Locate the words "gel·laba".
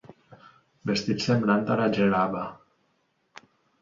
1.99-2.43